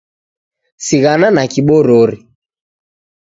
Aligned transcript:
Sighana 0.85 1.27
na 1.35 1.43
kiborori 1.53 2.17